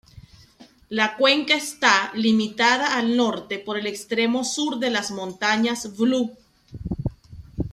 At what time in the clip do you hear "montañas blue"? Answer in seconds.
5.11-6.35